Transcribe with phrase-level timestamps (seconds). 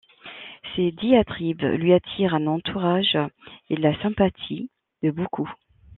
[0.75, 3.19] Ses diatribes lui attirent un entourage
[3.69, 4.71] et la sympathie
[5.03, 5.53] de beaucoup.